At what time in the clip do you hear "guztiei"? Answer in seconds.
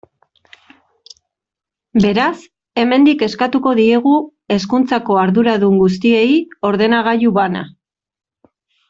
5.83-6.27